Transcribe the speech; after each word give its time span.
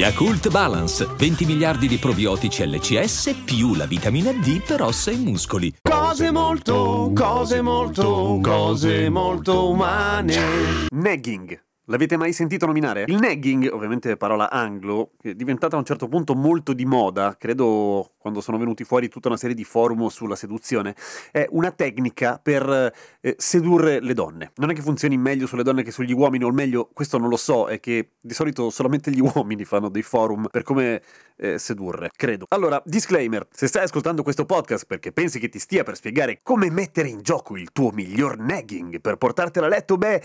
Yakult 0.00 0.48
Balance, 0.48 1.06
20 1.14 1.44
miliardi 1.44 1.86
di 1.86 1.98
probiotici 1.98 2.66
LCS 2.66 3.42
più 3.44 3.74
la 3.74 3.84
vitamina 3.84 4.32
D 4.32 4.62
per 4.62 4.80
ossa 4.80 5.10
e 5.10 5.16
muscoli. 5.16 5.74
Cose 5.82 6.30
molto, 6.30 7.12
cose 7.14 7.60
molto, 7.60 8.38
cose 8.40 9.10
molto 9.10 9.68
umane. 9.68 10.88
Nagging. 10.88 11.69
L'avete 11.90 12.16
mai 12.16 12.32
sentito 12.32 12.66
nominare? 12.66 13.04
Il 13.08 13.16
nagging, 13.16 13.68
ovviamente 13.72 14.16
parola 14.16 14.48
anglo, 14.48 15.10
è 15.20 15.34
diventata 15.34 15.74
a 15.74 15.78
un 15.80 15.84
certo 15.84 16.06
punto 16.06 16.36
molto 16.36 16.72
di 16.72 16.84
moda, 16.84 17.34
credo 17.36 18.12
quando 18.16 18.40
sono 18.40 18.58
venuti 18.58 18.84
fuori 18.84 19.08
tutta 19.08 19.26
una 19.26 19.36
serie 19.36 19.56
di 19.56 19.64
forum 19.64 20.06
sulla 20.06 20.36
seduzione, 20.36 20.94
è 21.32 21.48
una 21.50 21.72
tecnica 21.72 22.38
per 22.40 22.92
eh, 23.20 23.34
sedurre 23.36 23.98
le 23.98 24.14
donne. 24.14 24.52
Non 24.58 24.70
è 24.70 24.74
che 24.74 24.82
funzioni 24.82 25.18
meglio 25.18 25.48
sulle 25.48 25.64
donne 25.64 25.82
che 25.82 25.90
sugli 25.90 26.12
uomini, 26.12 26.44
o 26.44 26.52
meglio, 26.52 26.88
questo 26.92 27.18
non 27.18 27.28
lo 27.28 27.36
so, 27.36 27.66
è 27.66 27.80
che 27.80 28.10
di 28.20 28.34
solito 28.34 28.70
solamente 28.70 29.10
gli 29.10 29.18
uomini 29.34 29.64
fanno 29.64 29.88
dei 29.88 30.02
forum 30.02 30.46
per 30.48 30.62
come 30.62 31.02
eh, 31.38 31.58
sedurre, 31.58 32.10
credo. 32.14 32.46
Allora, 32.50 32.80
disclaimer, 32.84 33.48
se 33.50 33.66
stai 33.66 33.82
ascoltando 33.82 34.22
questo 34.22 34.44
podcast 34.44 34.86
perché 34.86 35.10
pensi 35.10 35.40
che 35.40 35.48
ti 35.48 35.58
stia 35.58 35.82
per 35.82 35.96
spiegare 35.96 36.38
come 36.44 36.70
mettere 36.70 37.08
in 37.08 37.20
gioco 37.22 37.56
il 37.56 37.72
tuo 37.72 37.90
miglior 37.90 38.38
nagging 38.38 39.00
per 39.00 39.16
portartela 39.16 39.66
a 39.66 39.68
letto, 39.68 39.96
beh... 39.96 40.22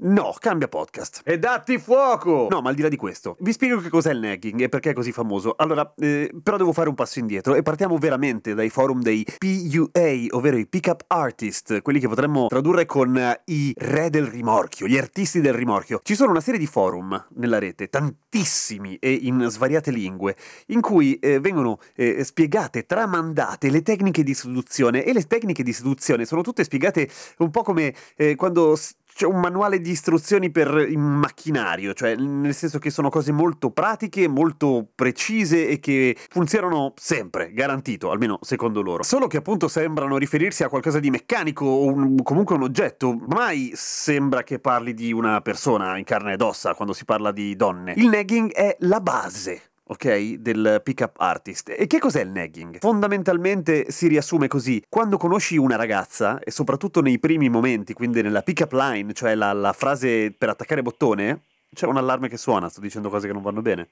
No, 0.00 0.32
cambia 0.38 0.68
podcast. 0.68 1.22
E 1.24 1.40
datti 1.40 1.76
fuoco! 1.78 2.46
No, 2.50 2.60
ma 2.60 2.68
al 2.68 2.76
di 2.76 2.82
là 2.82 2.88
di 2.88 2.96
questo, 2.96 3.36
vi 3.40 3.52
spiego 3.52 3.80
che 3.80 3.88
cos'è 3.88 4.12
il 4.12 4.20
nagging 4.20 4.60
e 4.60 4.68
perché 4.68 4.90
è 4.90 4.92
così 4.92 5.10
famoso. 5.10 5.54
Allora, 5.56 5.92
eh, 5.96 6.30
però 6.40 6.56
devo 6.56 6.72
fare 6.72 6.88
un 6.88 6.94
passo 6.94 7.18
indietro 7.18 7.56
e 7.56 7.62
partiamo 7.62 7.98
veramente 7.98 8.54
dai 8.54 8.70
forum 8.70 9.02
dei 9.02 9.26
PUA, 9.38 10.26
ovvero 10.36 10.56
i 10.56 10.68
pick-up 10.68 11.02
artist, 11.08 11.82
quelli 11.82 11.98
che 11.98 12.06
potremmo 12.06 12.46
tradurre 12.46 12.86
con 12.86 13.16
eh, 13.16 13.40
i 13.46 13.74
re 13.76 14.08
del 14.08 14.26
rimorchio, 14.26 14.86
gli 14.86 14.96
artisti 14.96 15.40
del 15.40 15.54
rimorchio. 15.54 15.98
Ci 16.04 16.14
sono 16.14 16.30
una 16.30 16.40
serie 16.40 16.60
di 16.60 16.66
forum 16.66 17.26
nella 17.34 17.58
rete, 17.58 17.88
tantissimi 17.88 18.98
e 18.98 19.10
in 19.10 19.44
svariate 19.48 19.90
lingue, 19.90 20.36
in 20.66 20.80
cui 20.80 21.18
eh, 21.18 21.40
vengono 21.40 21.80
eh, 21.96 22.22
spiegate, 22.22 22.86
tramandate 22.86 23.68
le 23.68 23.82
tecniche 23.82 24.22
di 24.22 24.34
seduzione 24.34 25.02
e 25.02 25.12
le 25.12 25.26
tecniche 25.26 25.64
di 25.64 25.72
seduzione 25.72 26.24
sono 26.24 26.42
tutte 26.42 26.62
spiegate 26.62 27.08
un 27.38 27.50
po' 27.50 27.62
come 27.62 27.92
eh, 28.14 28.36
quando 28.36 28.76
c'è 29.18 29.26
un 29.26 29.40
manuale 29.40 29.80
di 29.80 29.90
istruzioni 29.90 30.48
per 30.48 30.86
il 30.88 30.96
macchinario, 30.96 31.92
cioè 31.92 32.14
nel 32.14 32.54
senso 32.54 32.78
che 32.78 32.88
sono 32.88 33.08
cose 33.08 33.32
molto 33.32 33.72
pratiche, 33.72 34.28
molto 34.28 34.86
precise 34.94 35.66
e 35.66 35.80
che 35.80 36.16
funzionano 36.28 36.94
sempre, 36.94 37.52
garantito, 37.52 38.12
almeno 38.12 38.38
secondo 38.42 38.80
loro. 38.80 39.02
Solo 39.02 39.26
che 39.26 39.38
appunto 39.38 39.66
sembrano 39.66 40.18
riferirsi 40.18 40.62
a 40.62 40.68
qualcosa 40.68 41.00
di 41.00 41.10
meccanico 41.10 41.64
o 41.64 41.86
un- 41.86 42.22
comunque 42.22 42.54
un 42.54 42.62
oggetto, 42.62 43.18
mai 43.26 43.72
sembra 43.74 44.44
che 44.44 44.60
parli 44.60 44.94
di 44.94 45.12
una 45.12 45.40
persona 45.40 45.98
in 45.98 46.04
carne 46.04 46.34
ed 46.34 46.40
ossa 46.40 46.74
quando 46.74 46.94
si 46.94 47.04
parla 47.04 47.32
di 47.32 47.56
donne. 47.56 47.94
Il 47.96 48.10
nagging 48.10 48.52
è 48.52 48.76
la 48.82 49.00
base 49.00 49.62
ok, 49.88 50.34
del 50.34 50.80
pick-up 50.82 51.14
artist. 51.18 51.74
E 51.76 51.86
che 51.86 51.98
cos'è 51.98 52.22
il 52.22 52.30
nagging? 52.30 52.78
Fondamentalmente 52.78 53.90
si 53.90 54.06
riassume 54.06 54.48
così: 54.48 54.82
quando 54.88 55.16
conosci 55.16 55.56
una 55.56 55.76
ragazza, 55.76 56.38
e 56.38 56.50
soprattutto 56.50 57.00
nei 57.00 57.18
primi 57.18 57.48
momenti, 57.48 57.92
quindi 57.92 58.22
nella 58.22 58.42
pick-up 58.42 58.72
line, 58.72 59.12
cioè 59.12 59.34
la, 59.34 59.52
la 59.52 59.72
frase 59.72 60.32
per 60.32 60.50
attaccare 60.50 60.82
bottone, 60.82 61.42
c'è 61.74 61.86
un 61.86 61.96
allarme 61.96 62.28
che 62.28 62.36
suona, 62.36 62.68
sto 62.68 62.80
dicendo 62.80 63.08
cose 63.08 63.26
che 63.26 63.32
non 63.32 63.42
vanno 63.42 63.62
bene. 63.62 63.88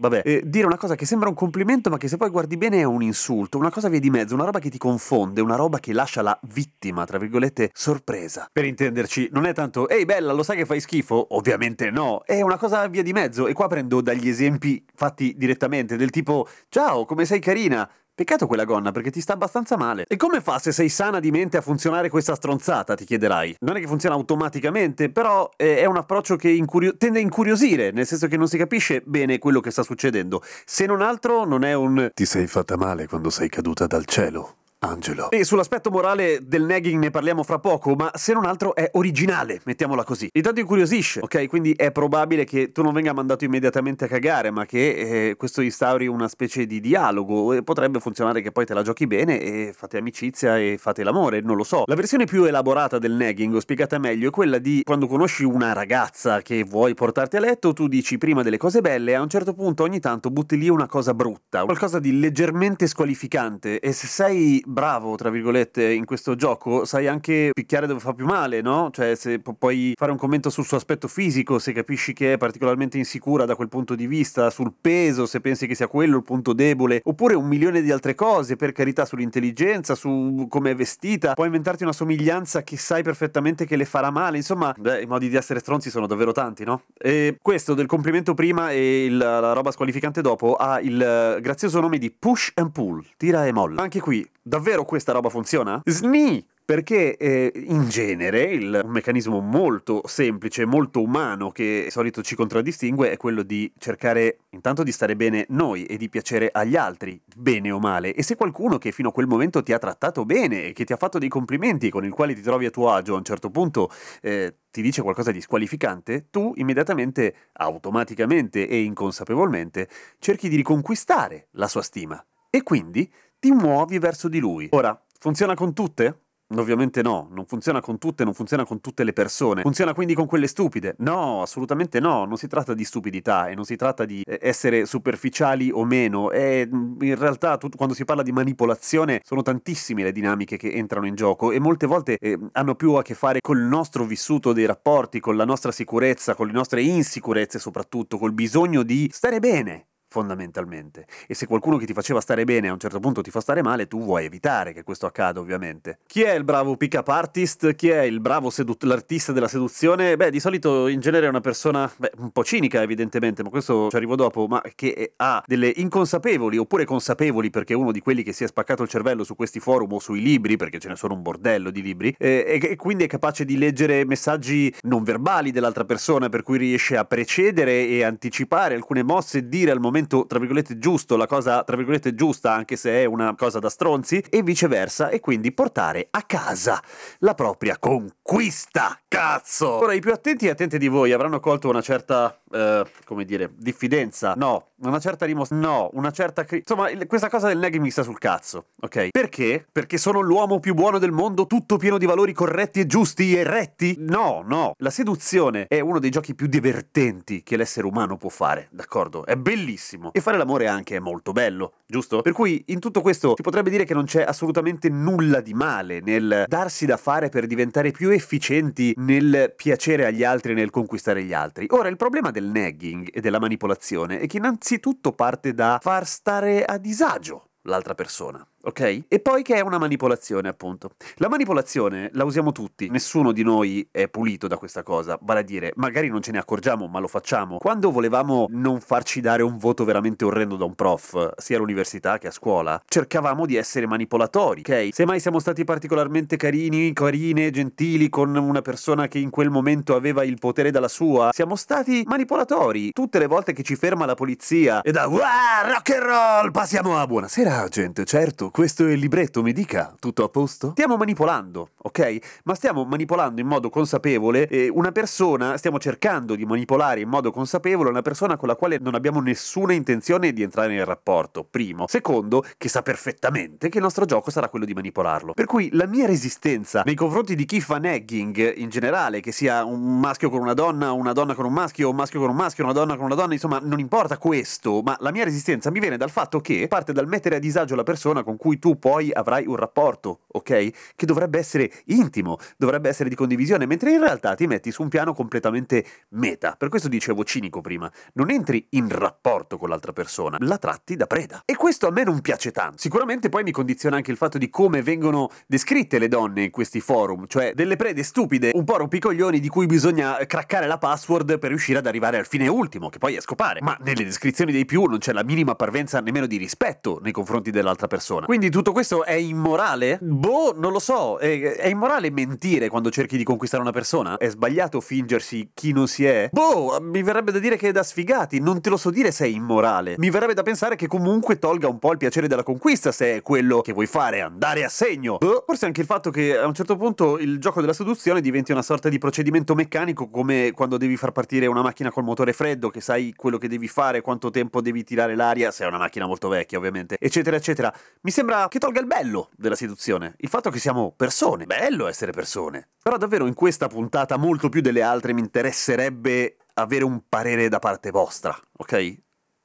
Vabbè, 0.00 0.22
eh, 0.24 0.42
dire 0.46 0.64
una 0.64 0.78
cosa 0.78 0.94
che 0.94 1.04
sembra 1.04 1.28
un 1.28 1.34
complimento, 1.34 1.90
ma 1.90 1.98
che 1.98 2.08
se 2.08 2.16
poi 2.16 2.30
guardi 2.30 2.56
bene 2.56 2.78
è 2.78 2.84
un 2.84 3.02
insulto, 3.02 3.58
una 3.58 3.70
cosa 3.70 3.90
via 3.90 4.00
di 4.00 4.08
mezzo, 4.08 4.32
una 4.34 4.46
roba 4.46 4.58
che 4.58 4.70
ti 4.70 4.78
confonde, 4.78 5.42
una 5.42 5.56
roba 5.56 5.78
che 5.78 5.92
lascia 5.92 6.22
la 6.22 6.38
vittima, 6.54 7.04
tra 7.04 7.18
virgolette, 7.18 7.68
sorpresa. 7.74 8.48
Per 8.50 8.64
intenderci, 8.64 9.28
non 9.32 9.44
è 9.44 9.52
tanto, 9.52 9.90
ehi 9.90 10.06
bella, 10.06 10.32
lo 10.32 10.42
sai 10.42 10.56
che 10.56 10.64
fai 10.64 10.80
schifo? 10.80 11.34
Ovviamente 11.36 11.90
no, 11.90 12.22
è 12.24 12.40
una 12.40 12.56
cosa 12.56 12.88
via 12.88 13.02
di 13.02 13.12
mezzo. 13.12 13.46
E 13.46 13.52
qua 13.52 13.66
prendo 13.66 14.00
dagli 14.00 14.26
esempi 14.26 14.82
fatti 14.94 15.34
direttamente, 15.36 15.96
del 15.96 16.08
tipo, 16.08 16.48
ciao, 16.70 17.04
come 17.04 17.26
sei 17.26 17.38
carina? 17.38 17.86
Peccato 18.20 18.46
quella 18.46 18.64
gonna 18.64 18.92
perché 18.92 19.10
ti 19.10 19.22
sta 19.22 19.32
abbastanza 19.32 19.78
male. 19.78 20.04
E 20.06 20.16
come 20.16 20.42
fa 20.42 20.58
se 20.58 20.72
sei 20.72 20.90
sana 20.90 21.20
di 21.20 21.30
mente 21.30 21.56
a 21.56 21.62
funzionare 21.62 22.10
questa 22.10 22.34
stronzata, 22.34 22.94
ti 22.94 23.06
chiederai? 23.06 23.56
Non 23.60 23.76
è 23.76 23.80
che 23.80 23.86
funziona 23.86 24.14
automaticamente, 24.14 25.08
però 25.08 25.48
eh, 25.56 25.78
è 25.78 25.86
un 25.86 25.96
approccio 25.96 26.36
che 26.36 26.50
incurio- 26.50 26.98
tende 26.98 27.20
a 27.20 27.22
incuriosire, 27.22 27.92
nel 27.92 28.04
senso 28.04 28.28
che 28.28 28.36
non 28.36 28.46
si 28.46 28.58
capisce 28.58 29.00
bene 29.06 29.38
quello 29.38 29.60
che 29.60 29.70
sta 29.70 29.82
succedendo. 29.82 30.42
Se 30.66 30.84
non 30.84 31.00
altro 31.00 31.46
non 31.46 31.64
è 31.64 31.72
un 31.72 32.10
ti 32.12 32.26
sei 32.26 32.46
fatta 32.46 32.76
male 32.76 33.06
quando 33.06 33.30
sei 33.30 33.48
caduta 33.48 33.86
dal 33.86 34.04
cielo. 34.04 34.59
Angelo. 34.82 35.30
E 35.30 35.44
sull'aspetto 35.44 35.90
morale 35.90 36.38
del 36.42 36.62
nagging 36.62 36.98
ne 36.98 37.10
parliamo 37.10 37.42
fra 37.42 37.58
poco, 37.58 37.94
ma 37.94 38.10
se 38.14 38.32
non 38.32 38.46
altro 38.46 38.74
è 38.74 38.88
originale, 38.94 39.60
mettiamola 39.64 40.04
così. 40.04 40.30
Intanto 40.32 40.60
incuriosisce, 40.60 41.20
ok? 41.20 41.48
Quindi 41.48 41.72
è 41.72 41.92
probabile 41.92 42.44
che 42.44 42.72
tu 42.72 42.82
non 42.82 42.94
venga 42.94 43.12
mandato 43.12 43.44
immediatamente 43.44 44.06
a 44.06 44.08
cagare, 44.08 44.50
ma 44.50 44.64
che 44.64 45.28
eh, 45.28 45.36
questo 45.36 45.60
instauri 45.60 46.06
una 46.06 46.28
specie 46.28 46.64
di 46.64 46.80
dialogo 46.80 47.52
e 47.52 47.62
potrebbe 47.62 48.00
funzionare 48.00 48.40
che 48.40 48.52
poi 48.52 48.64
te 48.64 48.72
la 48.72 48.82
giochi 48.82 49.06
bene 49.06 49.38
e 49.38 49.74
fate 49.76 49.98
amicizia 49.98 50.56
e 50.56 50.78
fate 50.78 51.04
l'amore, 51.04 51.42
non 51.42 51.56
lo 51.56 51.64
so. 51.64 51.82
La 51.84 51.94
versione 51.94 52.24
più 52.24 52.44
elaborata 52.44 52.98
del 52.98 53.12
nagging, 53.12 53.54
o 53.54 53.60
spiegata 53.60 53.98
meglio, 53.98 54.28
è 54.28 54.30
quella 54.30 54.56
di 54.56 54.80
quando 54.82 55.06
conosci 55.06 55.44
una 55.44 55.74
ragazza 55.74 56.40
che 56.40 56.64
vuoi 56.64 56.94
portarti 56.94 57.36
a 57.36 57.40
letto, 57.40 57.74
tu 57.74 57.86
dici 57.86 58.16
prima 58.16 58.42
delle 58.42 58.56
cose 58.56 58.80
belle 58.80 59.10
e 59.10 59.14
a 59.14 59.20
un 59.20 59.28
certo 59.28 59.52
punto 59.52 59.82
ogni 59.82 60.00
tanto 60.00 60.30
butti 60.30 60.56
lì 60.56 60.70
una 60.70 60.86
cosa 60.86 61.12
brutta, 61.12 61.64
qualcosa 61.64 61.98
di 61.98 62.18
leggermente 62.18 62.86
squalificante 62.86 63.78
e 63.78 63.92
se 63.92 64.06
sei 64.06 64.68
bravo, 64.70 65.16
tra 65.16 65.30
virgolette, 65.30 65.92
in 65.92 66.04
questo 66.04 66.36
gioco, 66.36 66.84
sai 66.84 67.06
anche 67.08 67.50
picchiare 67.52 67.86
dove 67.86 68.00
fa 68.00 68.12
più 68.12 68.24
male, 68.24 68.60
no? 68.60 68.90
Cioè, 68.92 69.14
se 69.16 69.40
pu- 69.40 69.56
puoi 69.58 69.94
fare 69.96 70.12
un 70.12 70.16
commento 70.18 70.48
sul 70.50 70.64
suo 70.64 70.76
aspetto 70.76 71.08
fisico, 71.08 71.58
se 71.58 71.72
capisci 71.72 72.12
che 72.12 72.34
è 72.34 72.36
particolarmente 72.38 72.96
insicura 72.96 73.44
da 73.44 73.56
quel 73.56 73.68
punto 73.68 73.94
di 73.94 74.06
vista, 74.06 74.48
sul 74.50 74.72
peso, 74.80 75.26
se 75.26 75.40
pensi 75.40 75.66
che 75.66 75.74
sia 75.74 75.88
quello 75.88 76.16
il 76.18 76.22
punto 76.22 76.52
debole, 76.52 77.00
oppure 77.04 77.34
un 77.34 77.46
milione 77.46 77.82
di 77.82 77.90
altre 77.90 78.14
cose, 78.14 78.56
per 78.56 78.72
carità, 78.72 79.04
sull'intelligenza, 79.04 79.94
su 79.94 80.46
come 80.48 80.70
è 80.70 80.74
vestita, 80.74 81.34
puoi 81.34 81.46
inventarti 81.46 81.82
una 81.82 81.92
somiglianza 81.92 82.62
che 82.62 82.76
sai 82.76 83.02
perfettamente 83.02 83.66
che 83.66 83.76
le 83.76 83.84
farà 83.84 84.10
male, 84.10 84.36
insomma, 84.36 84.74
beh, 84.78 85.02
i 85.02 85.06
modi 85.06 85.28
di 85.28 85.36
essere 85.36 85.58
stronzi 85.58 85.90
sono 85.90 86.06
davvero 86.06 86.32
tanti, 86.32 86.64
no? 86.64 86.82
E 86.96 87.36
questo 87.42 87.74
del 87.74 87.86
complimento 87.86 88.34
prima 88.34 88.70
e 88.70 89.04
il- 89.04 89.16
la 89.16 89.52
roba 89.52 89.70
squalificante 89.72 90.20
dopo 90.20 90.54
ha 90.54 90.80
il 90.80 91.00
eh, 91.00 91.40
grazioso 91.40 91.80
nome 91.80 91.98
di 91.98 92.10
push 92.10 92.52
and 92.54 92.70
pull, 92.70 93.04
tira 93.16 93.46
e 93.46 93.52
molla. 93.52 93.82
Anche 93.82 94.00
qui, 94.00 94.26
davvero 94.42 94.58
questa 94.84 95.12
roba 95.12 95.28
funziona? 95.28 95.80
Sni! 95.84 96.44
Perché 96.70 97.16
eh, 97.16 97.52
in 97.66 97.88
genere 97.88 98.42
il, 98.44 98.80
un 98.84 98.92
meccanismo 98.92 99.40
molto 99.40 100.02
semplice, 100.04 100.64
molto 100.64 101.02
umano 101.02 101.50
che 101.50 101.82
di 101.86 101.90
solito 101.90 102.22
ci 102.22 102.36
contraddistingue 102.36 103.10
è 103.10 103.16
quello 103.16 103.42
di 103.42 103.72
cercare 103.76 104.38
intanto 104.50 104.84
di 104.84 104.92
stare 104.92 105.16
bene 105.16 105.46
noi 105.48 105.84
e 105.84 105.96
di 105.96 106.08
piacere 106.08 106.48
agli 106.52 106.76
altri, 106.76 107.20
bene 107.34 107.72
o 107.72 107.80
male. 107.80 108.14
E 108.14 108.22
se 108.22 108.36
qualcuno 108.36 108.78
che 108.78 108.92
fino 108.92 109.08
a 109.08 109.12
quel 109.12 109.26
momento 109.26 109.64
ti 109.64 109.72
ha 109.72 109.78
trattato 109.78 110.24
bene 110.24 110.70
che 110.70 110.84
ti 110.84 110.92
ha 110.92 110.96
fatto 110.96 111.18
dei 111.18 111.28
complimenti 111.28 111.90
con 111.90 112.04
il 112.04 112.12
quale 112.12 112.34
ti 112.34 112.40
trovi 112.40 112.66
a 112.66 112.70
tuo 112.70 112.92
agio 112.92 113.14
a 113.14 113.18
un 113.18 113.24
certo 113.24 113.50
punto 113.50 113.90
eh, 114.22 114.54
ti 114.70 114.80
dice 114.80 115.02
qualcosa 115.02 115.32
di 115.32 115.40
squalificante, 115.40 116.26
tu 116.30 116.52
immediatamente, 116.54 117.34
automaticamente 117.54 118.68
e 118.68 118.82
inconsapevolmente 118.82 119.88
cerchi 120.20 120.48
di 120.48 120.54
riconquistare 120.54 121.48
la 121.52 121.66
sua 121.66 121.82
stima 121.82 122.24
e 122.50 122.62
quindi 122.62 123.10
ti 123.40 123.50
muovi 123.50 123.98
verso 123.98 124.28
di 124.28 124.38
lui. 124.38 124.68
Ora, 124.70 124.98
funziona 125.18 125.54
con 125.54 125.72
tutte? 125.72 126.20
Ovviamente 126.56 127.00
no, 127.00 127.28
non 127.30 127.46
funziona 127.46 127.80
con 127.80 127.98
tutte, 127.98 128.24
non 128.24 128.34
funziona 128.34 128.64
con 128.64 128.80
tutte 128.80 129.04
le 129.04 129.12
persone. 129.12 129.62
Funziona 129.62 129.94
quindi 129.94 130.14
con 130.14 130.26
quelle 130.26 130.48
stupide? 130.48 130.96
No, 130.98 131.42
assolutamente 131.42 132.00
no, 132.00 132.24
non 132.24 132.36
si 132.36 132.48
tratta 132.48 132.74
di 132.74 132.82
stupidità 132.82 133.46
e 133.46 133.54
non 133.54 133.64
si 133.64 133.76
tratta 133.76 134.04
di 134.04 134.22
eh, 134.26 134.38
essere 134.42 134.84
superficiali 134.84 135.70
o 135.70 135.84
meno. 135.84 136.32
E 136.32 136.68
mm, 136.68 137.02
in 137.02 137.16
realtà 137.16 137.56
tut- 137.56 137.76
quando 137.76 137.94
si 137.94 138.04
parla 138.04 138.24
di 138.24 138.32
manipolazione 138.32 139.20
sono 139.24 139.42
tantissime 139.42 140.02
le 140.02 140.10
dinamiche 140.10 140.56
che 140.56 140.72
entrano 140.72 141.06
in 141.06 141.14
gioco 141.14 141.52
e 141.52 141.60
molte 141.60 141.86
volte 141.86 142.18
eh, 142.18 142.36
hanno 142.52 142.74
più 142.74 142.94
a 142.94 143.02
che 143.02 143.14
fare 143.14 143.40
col 143.40 143.60
nostro 143.60 144.04
vissuto 144.04 144.52
dei 144.52 144.66
rapporti, 144.66 145.20
con 145.20 145.36
la 145.36 145.44
nostra 145.44 145.70
sicurezza, 145.70 146.34
con 146.34 146.48
le 146.48 146.52
nostre 146.52 146.82
insicurezze 146.82 147.60
soprattutto, 147.60 148.18
col 148.18 148.32
bisogno 148.32 148.82
di 148.82 149.08
stare 149.12 149.38
bene 149.38 149.89
fondamentalmente. 150.10 151.06
E 151.26 151.34
se 151.34 151.46
qualcuno 151.46 151.76
che 151.76 151.86
ti 151.86 151.92
faceva 151.92 152.20
stare 152.20 152.44
bene 152.44 152.68
a 152.68 152.72
un 152.72 152.78
certo 152.80 152.98
punto 152.98 153.22
ti 153.22 153.30
fa 153.30 153.40
stare 153.40 153.62
male, 153.62 153.86
tu 153.86 154.02
vuoi 154.02 154.24
evitare 154.24 154.72
che 154.72 154.82
questo 154.82 155.06
accada, 155.06 155.40
ovviamente. 155.40 156.00
Chi 156.06 156.22
è 156.22 156.34
il 156.34 156.44
bravo 156.44 156.76
pick-up 156.76 157.08
artist? 157.08 157.74
Chi 157.76 157.88
è 157.88 158.02
il 158.02 158.20
bravo 158.20 158.50
sedut- 158.50 158.82
l'artista 158.82 159.32
della 159.32 159.48
seduzione? 159.48 160.16
Beh, 160.16 160.30
di 160.30 160.40
solito 160.40 160.88
in 160.88 161.00
genere 161.00 161.26
è 161.26 161.28
una 161.28 161.40
persona, 161.40 161.90
beh, 161.96 162.12
un 162.18 162.32
po' 162.32 162.42
cinica 162.42 162.82
evidentemente, 162.82 163.42
ma 163.44 163.50
questo 163.50 163.88
ci 163.88 163.96
arrivo 163.96 164.16
dopo, 164.16 164.46
ma 164.48 164.60
che 164.74 165.12
ha 165.16 165.42
delle 165.46 165.72
inconsapevoli 165.74 166.58
oppure 166.58 166.84
consapevoli, 166.84 167.50
perché 167.50 167.74
è 167.74 167.76
uno 167.76 167.92
di 167.92 168.00
quelli 168.00 168.24
che 168.24 168.32
si 168.32 168.42
è 168.42 168.48
spaccato 168.48 168.82
il 168.82 168.88
cervello 168.88 169.22
su 169.22 169.36
questi 169.36 169.60
forum 169.60 169.92
o 169.92 169.98
sui 170.00 170.20
libri, 170.20 170.56
perché 170.56 170.80
ce 170.80 170.88
ne 170.88 170.96
sono 170.96 171.14
un 171.14 171.22
bordello 171.22 171.70
di 171.70 171.82
libri, 171.82 172.14
eh, 172.18 172.58
e, 172.60 172.70
e 172.70 172.76
quindi 172.76 173.04
è 173.04 173.06
capace 173.06 173.44
di 173.44 173.56
leggere 173.56 174.04
messaggi 174.04 174.74
non 174.82 175.04
verbali 175.04 175.52
dell'altra 175.52 175.84
persona, 175.84 176.28
per 176.28 176.42
cui 176.42 176.58
riesce 176.58 176.96
a 176.96 177.04
precedere 177.04 177.86
e 177.86 178.02
anticipare 178.02 178.74
alcune 178.74 179.04
mosse 179.04 179.48
dire 179.48 179.70
al 179.70 179.78
momento 179.78 179.98
momento, 180.00 180.26
tra 180.26 180.38
virgolette, 180.38 180.78
giusto, 180.78 181.16
la 181.16 181.26
cosa, 181.26 181.62
tra 181.62 181.76
virgolette, 181.76 182.14
giusta, 182.14 182.52
anche 182.52 182.76
se 182.76 183.02
è 183.02 183.04
una 183.04 183.34
cosa 183.36 183.58
da 183.58 183.68
stronzi, 183.68 184.22
e 184.30 184.42
viceversa, 184.42 185.10
e 185.10 185.20
quindi 185.20 185.52
portare 185.52 186.08
a 186.10 186.22
casa 186.22 186.82
la 187.18 187.34
propria 187.34 187.78
conquista. 187.78 188.98
Cazzo! 189.06 189.68
Ora, 189.68 189.92
i 189.92 190.00
più 190.00 190.12
attenti 190.12 190.46
e 190.46 190.50
attenti 190.50 190.78
di 190.78 190.88
voi 190.88 191.12
avranno 191.12 191.40
colto 191.40 191.68
una 191.68 191.82
certa, 191.82 192.40
eh, 192.50 192.84
come 193.04 193.24
dire, 193.24 193.52
diffidenza. 193.56 194.34
No, 194.36 194.69
una 194.82 194.98
certa 194.98 195.26
rimos... 195.26 195.50
No, 195.50 195.90
una 195.94 196.10
certa... 196.10 196.44
Cri- 196.44 196.58
Insomma, 196.58 196.88
questa 197.06 197.28
cosa 197.28 197.48
del 197.48 197.58
negging 197.58 197.82
mi 197.82 197.90
sta 197.90 198.02
sul 198.02 198.18
cazzo, 198.18 198.66
ok? 198.80 199.08
Perché? 199.10 199.66
Perché 199.70 199.98
sono 199.98 200.20
l'uomo 200.20 200.60
più 200.60 200.74
buono 200.74 200.98
del 200.98 201.12
mondo, 201.12 201.46
tutto 201.46 201.76
pieno 201.76 201.98
di 201.98 202.06
valori 202.06 202.32
corretti 202.32 202.80
e 202.80 202.86
giusti 202.86 203.36
e 203.36 203.44
retti? 203.44 203.96
No, 203.98 204.42
no. 204.46 204.74
La 204.78 204.90
seduzione 204.90 205.66
è 205.68 205.80
uno 205.80 205.98
dei 205.98 206.10
giochi 206.10 206.34
più 206.34 206.46
divertenti 206.46 207.42
che 207.42 207.56
l'essere 207.56 207.86
umano 207.86 208.16
può 208.16 208.30
fare, 208.30 208.68
d'accordo? 208.70 209.24
È 209.24 209.36
bellissimo 209.36 209.58
bellissimo. 209.70 210.12
E 210.12 210.20
fare 210.20 210.36
l'amore 210.36 210.66
anche 210.66 210.96
è 210.96 210.98
molto 210.98 211.32
bello, 211.32 211.74
giusto? 211.86 212.22
Per 212.22 212.32
cui 212.32 212.62
in 212.68 212.80
tutto 212.80 213.00
questo 213.00 213.34
si 213.36 213.42
potrebbe 213.42 213.70
dire 213.70 213.84
che 213.84 213.94
non 213.94 214.04
c'è 214.04 214.22
assolutamente 214.22 214.88
nulla 214.88 215.40
di 215.40 215.54
male 215.54 216.00
nel 216.00 216.44
darsi 216.46 216.86
da 216.86 216.96
fare 216.96 217.28
per 217.28 217.46
diventare 217.46 217.90
più 217.90 218.10
efficienti 218.10 218.94
nel 218.96 219.52
piacere 219.56 220.06
agli 220.06 220.24
altri 220.24 220.52
e 220.52 220.54
nel 220.54 220.70
conquistare 220.70 221.22
gli 221.22 221.32
altri. 221.32 221.66
Ora, 221.70 221.88
il 221.88 221.96
problema 221.96 222.30
del 222.30 222.46
nagging 222.46 223.10
e 223.12 223.20
della 223.20 223.38
manipolazione 223.38 224.20
è 224.20 224.26
che 224.26 224.38
innanzitutto 224.38 224.69
parte 225.12 225.52
da 225.52 225.78
far 225.82 226.06
stare 226.06 226.64
a 226.64 226.78
disagio 226.78 227.50
l'altra 227.62 227.94
persona 227.94 228.46
ok? 228.62 229.04
E 229.08 229.20
poi 229.20 229.42
che 229.42 229.56
è 229.56 229.60
una 229.60 229.78
manipolazione, 229.78 230.48
appunto. 230.48 230.90
La 231.16 231.28
manipolazione 231.28 232.10
la 232.12 232.24
usiamo 232.24 232.52
tutti, 232.52 232.88
nessuno 232.88 233.32
di 233.32 233.42
noi 233.42 233.86
è 233.90 234.08
pulito 234.08 234.46
da 234.46 234.56
questa 234.56 234.82
cosa, 234.82 235.18
vale 235.22 235.40
a 235.40 235.42
dire, 235.42 235.72
magari 235.76 236.08
non 236.08 236.22
ce 236.22 236.32
ne 236.32 236.38
accorgiamo, 236.38 236.86
ma 236.86 236.98
lo 236.98 237.08
facciamo. 237.08 237.58
Quando 237.58 237.90
volevamo 237.90 238.46
non 238.50 238.80
farci 238.80 239.20
dare 239.20 239.42
un 239.42 239.58
voto 239.58 239.84
veramente 239.84 240.24
orrendo 240.24 240.56
da 240.56 240.64
un 240.64 240.74
prof, 240.74 241.32
sia 241.36 241.56
all'università 241.56 242.18
che 242.18 242.28
a 242.28 242.30
scuola, 242.30 242.80
cercavamo 242.86 243.46
di 243.46 243.56
essere 243.56 243.86
manipolatori, 243.86 244.60
ok? 244.60 244.88
Se 244.92 245.04
mai 245.04 245.20
siamo 245.20 245.38
stati 245.38 245.64
particolarmente 245.64 246.36
carini, 246.36 246.92
carine, 246.92 247.50
gentili 247.50 248.08
con 248.08 248.34
una 248.36 248.62
persona 248.62 249.08
che 249.08 249.18
in 249.18 249.30
quel 249.30 249.50
momento 249.50 249.94
aveva 249.94 250.24
il 250.24 250.38
potere 250.38 250.70
dalla 250.70 250.88
sua, 250.88 251.30
siamo 251.32 251.56
stati 251.56 252.02
manipolatori. 252.06 252.92
Tutte 252.92 253.18
le 253.18 253.26
volte 253.26 253.52
che 253.52 253.62
ci 253.62 253.76
ferma 253.76 254.06
la 254.06 254.14
polizia 254.14 254.82
e 254.82 254.92
da 254.92 255.06
wow, 255.06 255.18
rock 255.66 255.90
and 255.90 256.02
roll, 256.02 256.50
passiamo 256.50 256.98
a 256.98 257.06
buonasera, 257.06 257.68
gente, 257.68 258.04
certo 258.04 258.49
questo 258.50 258.86
è 258.86 258.92
il 258.92 258.98
libretto, 258.98 259.42
mi 259.42 259.52
dica, 259.52 259.94
tutto 259.98 260.24
a 260.24 260.28
posto? 260.28 260.70
Stiamo 260.70 260.96
manipolando, 260.96 261.70
ok? 261.76 262.40
Ma 262.44 262.54
stiamo 262.54 262.84
manipolando 262.84 263.40
in 263.40 263.46
modo 263.46 263.70
consapevole 263.70 264.48
eh, 264.48 264.68
una 264.68 264.92
persona, 264.92 265.56
stiamo 265.56 265.78
cercando 265.78 266.34
di 266.34 266.44
manipolare 266.44 267.00
in 267.00 267.08
modo 267.08 267.30
consapevole 267.30 267.90
una 267.90 268.02
persona 268.02 268.36
con 268.36 268.48
la 268.48 268.56
quale 268.56 268.78
non 268.78 268.94
abbiamo 268.94 269.20
nessuna 269.20 269.72
intenzione 269.72 270.32
di 270.32 270.42
entrare 270.42 270.74
nel 270.74 270.84
rapporto, 270.84 271.46
primo. 271.48 271.86
Secondo, 271.88 272.44
che 272.58 272.68
sa 272.68 272.82
perfettamente 272.82 273.68
che 273.68 273.78
il 273.78 273.82
nostro 273.82 274.04
gioco 274.04 274.30
sarà 274.30 274.48
quello 274.48 274.64
di 274.64 274.74
manipolarlo. 274.74 275.32
Per 275.32 275.46
cui 275.46 275.70
la 275.72 275.86
mia 275.86 276.06
resistenza 276.06 276.82
nei 276.84 276.94
confronti 276.94 277.34
di 277.34 277.44
chi 277.44 277.60
fa 277.60 277.78
nagging 277.78 278.56
in 278.56 278.68
generale, 278.68 279.20
che 279.20 279.32
sia 279.32 279.64
un 279.64 279.98
maschio 279.98 280.30
con 280.30 280.40
una 280.40 280.54
donna, 280.54 280.92
una 280.92 281.12
donna 281.12 281.34
con 281.34 281.44
un 281.44 281.52
maschio, 281.52 281.90
un 281.90 281.96
maschio 281.96 282.20
con 282.20 282.30
un 282.30 282.36
maschio, 282.36 282.64
una 282.64 282.72
donna 282.72 282.96
con 282.96 283.04
una 283.04 283.14
donna, 283.14 283.32
insomma, 283.32 283.60
non 283.62 283.78
importa 283.78 284.18
questo, 284.18 284.82
ma 284.82 284.96
la 285.00 285.12
mia 285.12 285.24
resistenza 285.24 285.70
mi 285.70 285.80
viene 285.80 285.96
dal 285.96 286.10
fatto 286.10 286.40
che 286.40 286.66
parte 286.68 286.92
dal 286.92 287.06
mettere 287.06 287.36
a 287.36 287.38
disagio 287.38 287.74
la 287.74 287.82
persona 287.82 288.22
con 288.22 288.36
cui 288.40 288.58
tu 288.58 288.78
poi 288.78 289.12
avrai 289.12 289.46
un 289.46 289.54
rapporto, 289.54 290.20
ok? 290.28 290.94
Che 290.96 291.04
dovrebbe 291.04 291.38
essere 291.38 291.70
intimo, 291.88 292.38
dovrebbe 292.56 292.88
essere 292.88 293.10
di 293.10 293.14
condivisione, 293.14 293.66
mentre 293.66 293.92
in 293.92 294.00
realtà 294.00 294.34
ti 294.34 294.46
metti 294.46 294.70
su 294.72 294.80
un 294.80 294.88
piano 294.88 295.12
completamente 295.12 295.84
meta. 296.12 296.54
Per 296.56 296.70
questo 296.70 296.88
dicevo 296.88 297.22
cinico 297.22 297.60
prima, 297.60 297.92
non 298.14 298.30
entri 298.30 298.66
in 298.70 298.88
rapporto 298.88 299.58
con 299.58 299.68
l'altra 299.68 299.92
persona, 299.92 300.38
la 300.40 300.56
tratti 300.56 300.96
da 300.96 301.06
preda. 301.06 301.42
E 301.44 301.54
questo 301.54 301.86
a 301.86 301.90
me 301.90 302.02
non 302.02 302.22
piace 302.22 302.50
tanto. 302.50 302.78
Sicuramente 302.78 303.28
poi 303.28 303.42
mi 303.42 303.50
condiziona 303.50 303.96
anche 303.96 304.10
il 304.10 304.16
fatto 304.16 304.38
di 304.38 304.48
come 304.48 304.80
vengono 304.80 305.28
descritte 305.46 305.98
le 305.98 306.08
donne 306.08 306.44
in 306.44 306.50
questi 306.50 306.80
forum, 306.80 307.26
cioè 307.26 307.52
delle 307.52 307.76
prede 307.76 308.02
stupide, 308.02 308.52
un 308.54 308.64
po' 308.64 308.78
rompicoglioni 308.78 309.38
di 309.38 309.48
cui 309.48 309.66
bisogna 309.66 310.16
craccare 310.24 310.66
la 310.66 310.78
password 310.78 311.38
per 311.38 311.50
riuscire 311.50 311.78
ad 311.78 311.86
arrivare 311.86 312.16
al 312.16 312.26
fine 312.26 312.48
ultimo, 312.48 312.88
che 312.88 312.96
poi 312.96 313.16
è 313.16 313.20
scopare. 313.20 313.60
Ma 313.60 313.76
nelle 313.82 314.02
descrizioni 314.02 314.50
dei 314.50 314.64
più 314.64 314.84
non 314.84 314.96
c'è 314.96 315.12
la 315.12 315.24
minima 315.24 315.54
parvenza 315.56 316.00
nemmeno 316.00 316.24
di 316.24 316.38
rispetto 316.38 317.00
nei 317.02 317.12
confronti 317.12 317.50
dell'altra 317.50 317.86
persona. 317.86 318.28
Quindi 318.30 318.48
tutto 318.50 318.70
questo 318.70 319.04
è 319.04 319.14
immorale? 319.14 319.98
Boh, 320.00 320.54
non 320.56 320.70
lo 320.70 320.78
so. 320.78 321.18
È, 321.18 321.56
è, 321.56 321.66
immorale 321.66 322.12
mentire 322.12 322.68
quando 322.68 322.88
cerchi 322.88 323.16
di 323.16 323.24
conquistare 323.24 323.60
una 323.60 323.72
persona? 323.72 324.18
È 324.18 324.28
sbagliato 324.28 324.80
fingersi 324.80 325.50
chi 325.52 325.72
non 325.72 325.88
si 325.88 326.04
è? 326.04 326.28
Boh, 326.30 326.78
mi 326.80 327.02
verrebbe 327.02 327.32
da 327.32 327.40
dire 327.40 327.56
che 327.56 327.70
è 327.70 327.72
da 327.72 327.82
sfigati. 327.82 328.38
Non 328.38 328.60
te 328.60 328.70
lo 328.70 328.76
so 328.76 328.90
dire 328.90 329.10
se 329.10 329.24
è 329.24 329.26
immorale. 329.26 329.96
Mi 329.98 330.10
verrebbe 330.10 330.34
da 330.34 330.44
pensare 330.44 330.76
che 330.76 330.86
comunque 330.86 331.40
tolga 331.40 331.66
un 331.66 331.80
po' 331.80 331.90
il 331.90 331.98
piacere 331.98 332.28
della 332.28 332.44
conquista 332.44 332.92
se 332.92 333.16
è 333.16 333.20
quello 333.20 333.62
che 333.62 333.72
vuoi 333.72 333.86
fare, 333.86 334.20
andare 334.20 334.62
a 334.62 334.68
segno. 334.68 335.18
Boh, 335.18 335.42
forse 335.44 335.66
anche 335.66 335.80
il 335.80 335.88
fatto 335.88 336.10
che 336.10 336.38
a 336.38 336.46
un 336.46 336.54
certo 336.54 336.76
punto 336.76 337.18
il 337.18 337.40
gioco 337.40 337.60
della 337.60 337.72
seduzione 337.72 338.20
diventi 338.20 338.52
una 338.52 338.62
sorta 338.62 338.88
di 338.88 338.98
procedimento 338.98 339.56
meccanico 339.56 340.08
come 340.08 340.52
quando 340.54 340.76
devi 340.76 340.96
far 340.96 341.10
partire 341.10 341.46
una 341.48 341.62
macchina 341.62 341.90
col 341.90 342.04
motore 342.04 342.32
freddo, 342.32 342.70
che 342.70 342.80
sai 342.80 343.12
quello 343.16 343.38
che 343.38 343.48
devi 343.48 343.66
fare, 343.66 344.02
quanto 344.02 344.30
tempo 344.30 344.60
devi 344.60 344.84
tirare 344.84 345.16
l'aria, 345.16 345.50
se 345.50 345.64
è 345.64 345.66
una 345.66 345.78
macchina 345.78 346.06
molto 346.06 346.28
vecchia 346.28 346.58
ovviamente, 346.58 346.96
eccetera 347.00 347.34
eccetera. 347.34 347.74
Mi 348.02 348.10
sembra 348.12 348.18
che 348.48 348.58
tolga 348.58 348.80
il 348.80 348.86
bello 348.86 349.30
della 349.36 349.54
seduzione, 349.54 350.14
il 350.18 350.28
fatto 350.28 350.50
che 350.50 350.58
siamo 350.58 350.92
persone, 350.96 351.46
bello 351.46 351.86
essere 351.86 352.12
persone. 352.12 352.68
Però 352.82 352.96
davvero 352.96 353.26
in 353.26 353.34
questa 353.34 353.68
puntata, 353.68 354.16
molto 354.16 354.48
più 354.48 354.60
delle 354.60 354.82
altre, 354.82 355.12
mi 355.12 355.20
interesserebbe 355.20 356.36
avere 356.54 356.84
un 356.84 357.02
parere 357.08 357.48
da 357.48 357.58
parte 357.58 357.90
vostra, 357.90 358.36
ok? 358.58 358.96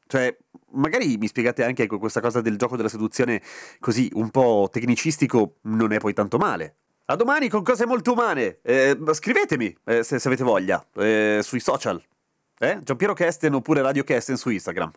Cioè, 0.07 0.37
magari 0.71 1.17
mi 1.17 1.27
spiegate 1.27 1.63
anche 1.63 1.87
che 1.87 1.97
questa 1.97 2.21
cosa 2.21 2.41
del 2.41 2.57
gioco 2.57 2.75
della 2.75 2.89
seduzione 2.89 3.41
così 3.79 4.09
un 4.13 4.29
po' 4.29 4.69
tecnicistico 4.71 5.55
non 5.61 5.91
è 5.91 5.97
poi 5.97 6.13
tanto 6.13 6.37
male. 6.37 6.75
A 7.05 7.15
domani 7.15 7.49
con 7.49 7.63
cose 7.63 7.85
molto 7.85 8.13
umane. 8.13 8.59
Eh, 8.63 8.97
scrivetemi 9.11 9.75
eh, 9.85 10.03
se, 10.03 10.17
se, 10.17 10.27
avete 10.27 10.43
voglia 10.43 10.83
eh, 10.95 11.39
sui 11.43 11.59
social. 11.59 12.01
Eh? 12.57 12.79
Giampiero 12.81 13.13
Kesten 13.13 13.53
oppure 13.53 13.81
Radio 13.81 14.03
Kesten 14.03 14.37
su 14.37 14.49
Instagram. 14.49 14.91